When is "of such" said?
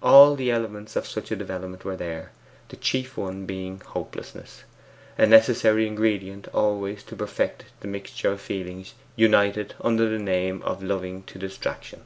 0.94-1.32